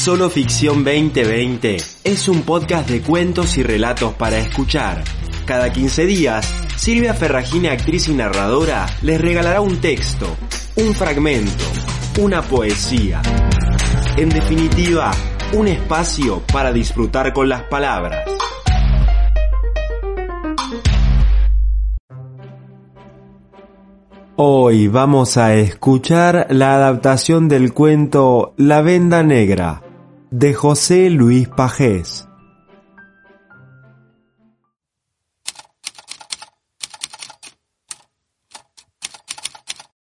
[0.00, 5.04] Solo Ficción 2020 es un podcast de cuentos y relatos para escuchar.
[5.44, 10.38] Cada 15 días, Silvia Ferragina, actriz y narradora, les regalará un texto,
[10.76, 11.64] un fragmento,
[12.18, 13.20] una poesía.
[14.16, 15.10] En definitiva,
[15.52, 18.24] un espacio para disfrutar con las palabras.
[24.36, 29.82] Hoy vamos a escuchar la adaptación del cuento La Venda Negra
[30.30, 32.28] de José Luis Pajés.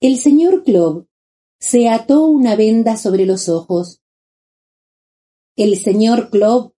[0.00, 1.06] El señor Club
[1.60, 4.02] se ató una venda sobre los ojos.
[5.54, 6.74] El señor Club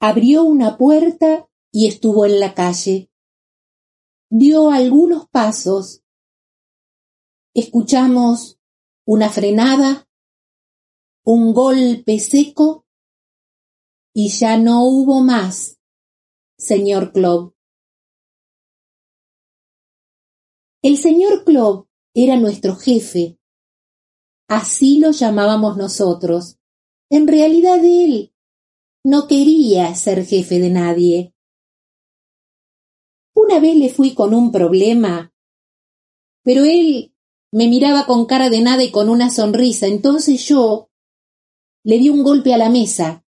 [0.00, 3.10] abrió una puerta y estuvo en la calle.
[4.30, 6.02] Dio algunos pasos.
[7.54, 8.58] Escuchamos
[9.06, 10.06] una frenada,
[11.24, 12.86] un golpe seco
[14.14, 15.78] y ya no hubo más,
[16.58, 17.54] señor Club.
[20.82, 23.38] El señor Club era nuestro jefe.
[24.48, 26.58] Así lo llamábamos nosotros.
[27.10, 28.32] En realidad él
[29.04, 31.34] no quería ser jefe de nadie.
[33.34, 35.32] Una vez le fui con un problema,
[36.42, 37.14] pero él
[37.52, 39.86] me miraba con cara de nada y con una sonrisa.
[39.86, 40.90] Entonces yo
[41.84, 43.24] le di un golpe a la mesa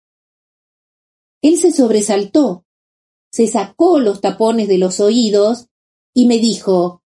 [1.47, 2.65] él se sobresaltó,
[3.31, 5.69] se sacó los tapones de los oídos
[6.13, 7.05] y me dijo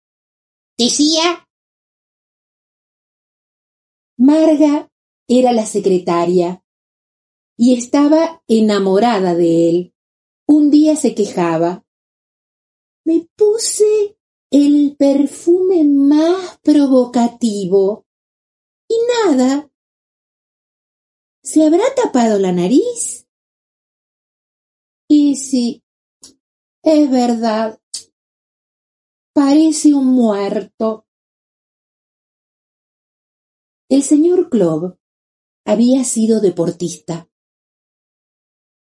[0.77, 1.45] ¿Decía?
[4.17, 4.89] Marga
[5.27, 6.63] era la secretaria
[7.57, 9.93] y estaba enamorada de él.
[10.47, 11.85] Un día se quejaba.
[13.03, 14.17] Me puse
[14.51, 18.05] el perfume más provocativo.
[18.87, 18.95] Y
[19.25, 19.69] nada.
[21.43, 23.27] ¿Se habrá tapado la nariz?
[25.07, 25.83] Y sí,
[26.83, 27.79] es verdad.
[29.33, 31.05] Parece un muerto.
[33.89, 34.99] El señor Club
[35.65, 37.29] había sido deportista.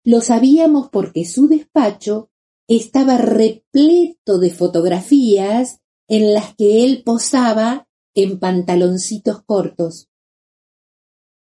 [0.04, 2.31] Lo sabíamos porque su despacho
[2.69, 10.08] estaba repleto de fotografías en las que él posaba en pantaloncitos cortos.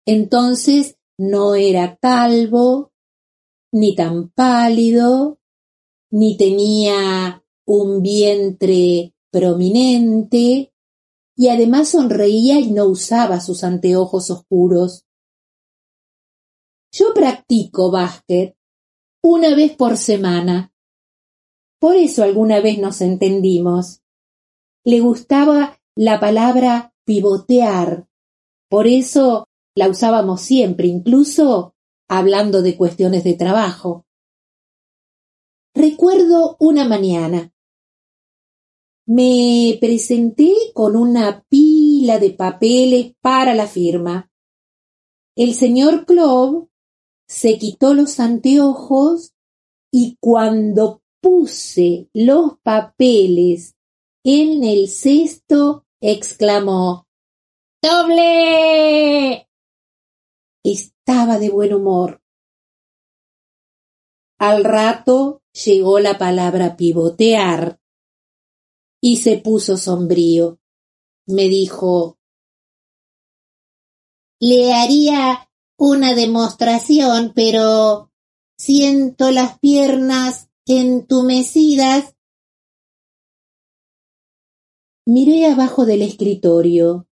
[0.06, 2.92] Entonces no era calvo,
[3.72, 5.38] ni tan pálido,
[6.10, 10.72] ni tenía un vientre prominente,
[11.36, 15.04] y además sonreía y no usaba sus anteojos oscuros.
[16.92, 18.56] Yo practico básquet
[19.20, 20.73] una vez por semana.
[21.84, 24.00] Por eso alguna vez nos entendimos.
[24.86, 28.08] Le gustaba la palabra pivotear.
[28.70, 31.74] Por eso la usábamos siempre, incluso
[32.08, 34.06] hablando de cuestiones de trabajo.
[35.74, 37.52] Recuerdo una mañana.
[39.04, 44.32] Me presenté con una pila de papeles para la firma.
[45.36, 46.66] El señor Clove
[47.28, 49.34] se quitó los anteojos
[49.92, 53.76] y cuando puse los papeles
[54.24, 57.08] en el cesto exclamó
[57.82, 59.48] ¡Doble!
[60.62, 62.22] estaba de buen humor.
[64.38, 67.80] Al rato llegó la palabra pivotear
[69.00, 70.60] y se puso sombrío.
[71.26, 72.18] Me dijo
[74.40, 78.12] Le haría una demostración, pero
[78.58, 82.14] siento las piernas entumecidas.
[85.06, 87.06] Miré abajo del escritorio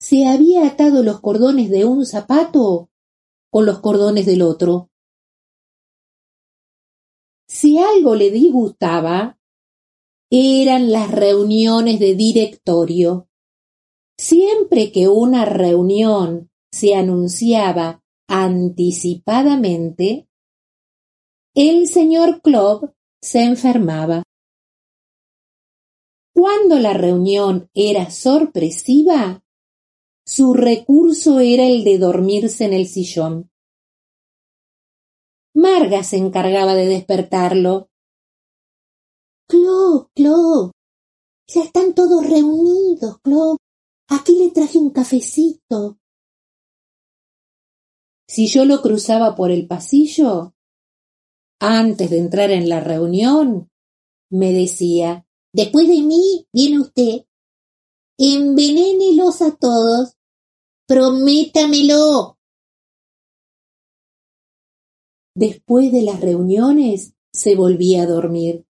[0.00, 2.88] se había atado los cordones de un zapato
[3.50, 4.92] con los cordones del otro.
[7.48, 9.40] Si algo le disgustaba,
[10.30, 13.28] eran las reuniones de directorio.
[14.16, 20.27] Siempre que una reunión se anunciaba anticipadamente,
[21.60, 24.22] el señor Club se enfermaba.
[26.32, 29.42] Cuando la reunión era sorpresiva,
[30.24, 33.50] su recurso era el de dormirse en el sillón.
[35.52, 37.88] Marga se encargaba de despertarlo.
[39.48, 40.70] Clo, Clo,
[41.48, 43.56] ya están todos reunidos, Clo.
[44.06, 45.98] Aquí le traje un cafecito.
[48.28, 50.54] Si yo lo cruzaba por el pasillo,
[51.60, 53.70] antes de entrar en la reunión,
[54.30, 57.24] me decía, después de mí viene usted.
[58.18, 60.14] Envenénelos a todos.
[60.86, 62.38] Prométamelo.
[65.34, 68.66] Después de las reuniones se volvía a dormir.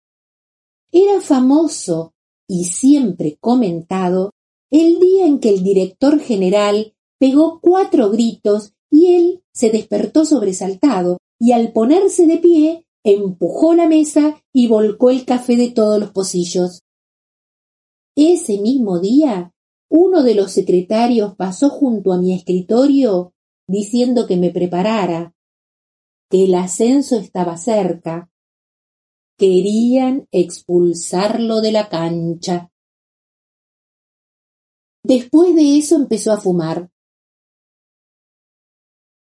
[0.93, 2.15] Era famoso
[2.49, 4.33] y siempre comentado
[4.71, 11.19] el día en que el director general pegó cuatro gritos y él se despertó sobresaltado
[11.43, 16.13] y al ponerse de pie empujó la mesa y volcó el café de todos los
[16.13, 16.85] pocillos.
[18.15, 19.53] Ese mismo día,
[19.91, 23.35] uno de los secretarios pasó junto a mi escritorio
[23.67, 25.35] diciendo que me preparara,
[26.31, 28.31] que el ascenso estaba cerca.
[29.37, 32.71] Querían expulsarlo de la cancha.
[35.03, 36.89] Después de eso empezó a fumar.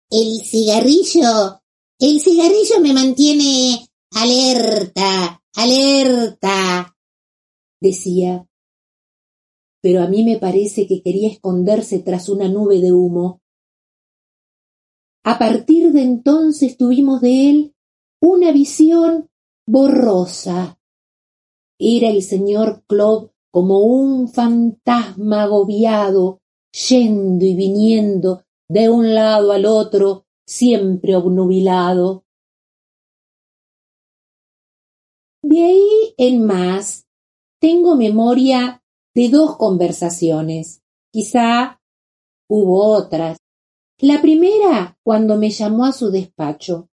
[0.10, 1.60] El cigarrillo,
[2.00, 6.96] el cigarrillo me mantiene alerta, alerta,
[7.82, 8.48] decía.
[9.82, 13.42] Pero a mí me parece que quería esconderse tras una nube de humo.
[15.24, 17.76] A partir de entonces tuvimos de él
[18.22, 19.30] una visión
[19.68, 20.80] borrosa.
[21.80, 26.42] Era el señor Club como un fantasma agobiado,
[26.90, 32.26] yendo y viniendo de un lado al otro, siempre obnubilado.
[35.42, 37.08] De ahí en más,
[37.60, 38.84] tengo memoria
[39.14, 40.82] de dos conversaciones.
[41.12, 41.80] Quizá
[42.50, 43.38] hubo otras,
[44.00, 46.90] la primera, cuando me llamó a su despacho.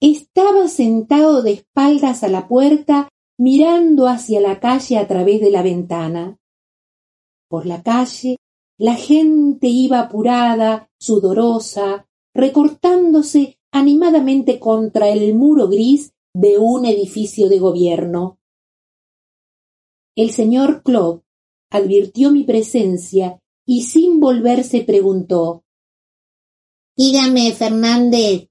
[0.00, 3.08] Estaba sentado de espaldas a la puerta,
[3.38, 6.38] mirando hacia la calle a través de la ventana.
[7.48, 8.38] Por la calle,
[8.78, 17.58] la gente iba apurada, sudorosa, recortándose animadamente contra el muro gris de un edificio de
[17.58, 18.38] gobierno.
[20.16, 21.22] El señor Club
[21.70, 25.64] advirtió mi presencia y sin volverse preguntó
[26.96, 28.48] Dígame, Fernández,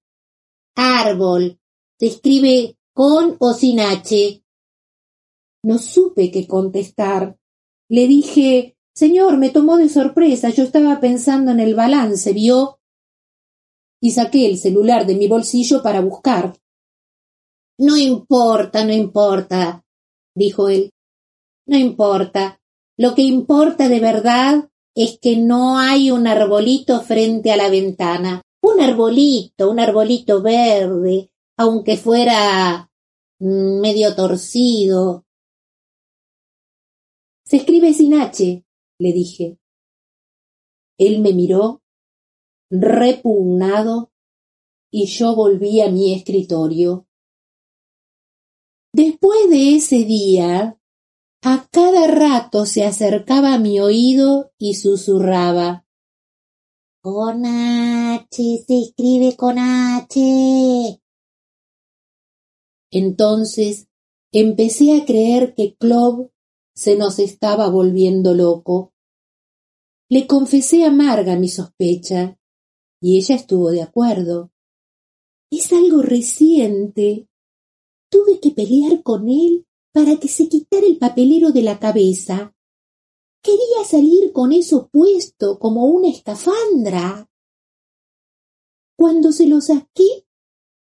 [0.75, 1.59] árbol,
[1.99, 4.43] ¿se escribe con o sin H?
[5.63, 7.37] No supe qué contestar.
[7.87, 12.80] Le dije, Señor, me tomó de sorpresa, yo estaba pensando en el balance, ¿vio?
[14.01, 16.53] Y saqué el celular de mi bolsillo para buscar.
[17.77, 19.85] No importa, no importa,
[20.35, 20.91] dijo él.
[21.67, 22.59] No importa.
[22.97, 28.41] Lo que importa de verdad es que no hay un arbolito frente a la ventana.
[28.61, 32.91] Un arbolito, un arbolito verde, aunque fuera
[33.39, 35.25] mm, medio torcido.
[37.45, 38.63] Se escribe sin H,
[38.99, 39.57] le dije.
[40.97, 41.80] Él me miró,
[42.71, 44.11] repugnado,
[44.89, 47.07] y yo volví a mi escritorio.
[48.93, 50.77] Después de ese día,
[51.43, 55.85] a cada rato se acercaba a mi oído y susurraba
[57.01, 61.01] Con H se escribe con H.
[62.91, 63.87] Entonces
[64.31, 66.29] empecé a creer que Clove
[66.75, 68.93] se nos estaba volviendo loco.
[70.09, 72.37] Le confesé a Marga mi sospecha
[73.01, 74.51] y ella estuvo de acuerdo.
[75.51, 77.27] Es algo reciente.
[78.09, 82.55] Tuve que pelear con él para que se quitara el papelero de la cabeza.
[83.43, 87.27] Quería salir con eso puesto como una escafandra.
[88.95, 90.27] Cuando se lo saqué,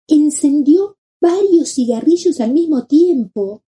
[0.07, 3.63] encendió varios cigarrillos al mismo tiempo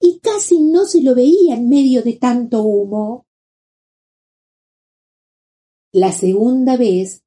[0.00, 3.26] y casi no se lo veía en medio de tanto humo.
[5.92, 7.25] La segunda vez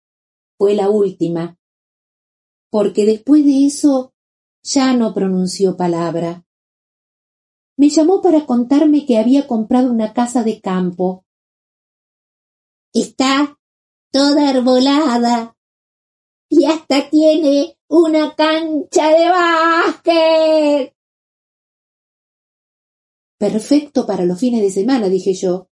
[0.60, 1.58] fue la última,
[2.70, 4.14] porque después de eso
[4.62, 6.46] ya no pronunció palabra
[7.80, 11.24] me llamó para contarme que había comprado una casa de campo.
[12.94, 13.58] Está
[14.12, 15.56] toda arbolada
[16.50, 20.94] y hasta tiene una cancha de básquet.
[23.38, 25.70] Perfecto para los fines de semana, dije yo.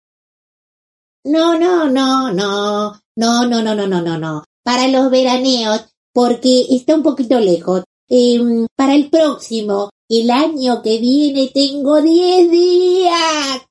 [1.25, 4.45] No, no, no, no, no, no, no, no, no, no.
[4.67, 7.85] Para los veraneos, porque está un poquito lejos.
[8.09, 13.65] Em, para el próximo, el año que viene tengo diez días.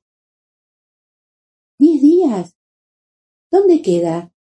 [1.78, 2.54] ¿Diez días?
[3.50, 4.32] ¿Dónde queda?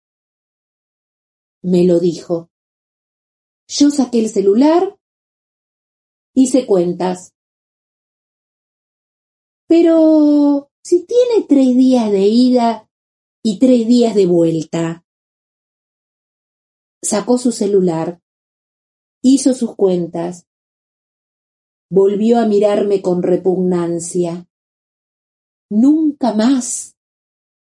[1.62, 2.50] Me lo dijo.
[3.68, 4.98] Yo saqué el celular,
[6.34, 7.34] hice cuentas.
[9.68, 12.90] Pero si tiene tres días de ida
[13.44, 15.05] y tres días de vuelta.
[17.06, 18.20] Sacó su celular,
[19.22, 20.48] hizo sus cuentas,
[21.88, 24.50] volvió a mirarme con repugnancia.
[25.70, 26.98] Nunca más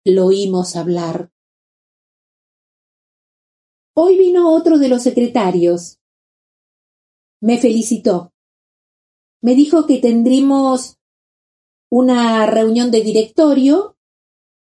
[0.04, 1.32] lo oímos hablar.
[3.96, 5.98] Hoy vino otro de los secretarios.
[7.40, 8.34] Me felicitó.
[9.40, 10.98] Me dijo que tendremos
[11.90, 13.96] una reunión de directorio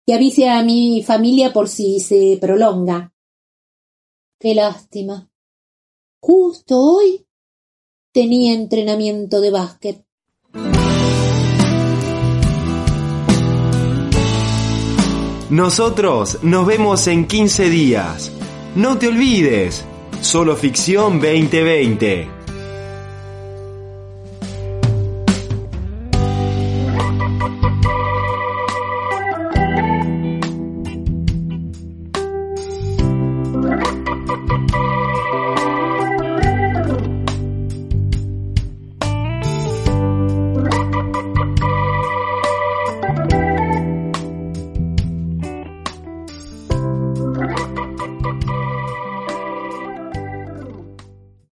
[0.04, 3.12] que avise a mi familia por si se prolonga.
[4.38, 5.30] Qué lástima.
[6.20, 7.26] Justo hoy
[8.12, 10.04] tenía entrenamiento de básquet.
[15.48, 18.32] Nosotros nos vemos en 15 días.
[18.74, 19.84] No te olvides,
[20.20, 22.35] solo ficción 2020.